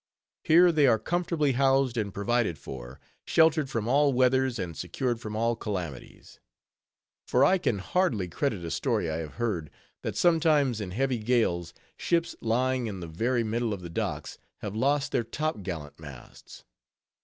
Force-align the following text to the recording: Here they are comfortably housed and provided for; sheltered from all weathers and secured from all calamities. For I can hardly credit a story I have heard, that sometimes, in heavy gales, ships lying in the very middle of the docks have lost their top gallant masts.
Here 0.43 0.71
they 0.71 0.87
are 0.87 0.97
comfortably 0.97 1.51
housed 1.51 1.95
and 1.95 2.11
provided 2.11 2.57
for; 2.57 2.99
sheltered 3.23 3.69
from 3.69 3.87
all 3.87 4.13
weathers 4.13 4.57
and 4.57 4.75
secured 4.75 5.21
from 5.21 5.35
all 5.35 5.55
calamities. 5.55 6.39
For 7.27 7.45
I 7.45 7.59
can 7.59 7.77
hardly 7.77 8.27
credit 8.27 8.65
a 8.65 8.71
story 8.71 9.11
I 9.11 9.17
have 9.17 9.35
heard, 9.35 9.69
that 10.01 10.17
sometimes, 10.17 10.81
in 10.81 10.89
heavy 10.89 11.19
gales, 11.19 11.75
ships 11.97 12.35
lying 12.41 12.87
in 12.87 12.99
the 12.99 13.07
very 13.07 13.43
middle 13.43 13.75
of 13.75 13.81
the 13.81 13.91
docks 13.91 14.39
have 14.61 14.75
lost 14.75 15.11
their 15.11 15.23
top 15.23 15.61
gallant 15.61 15.99
masts. 15.99 16.63